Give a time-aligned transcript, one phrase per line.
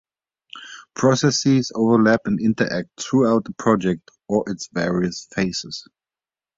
[0.95, 5.87] Processes overlap and interact throughout a project or its various phases.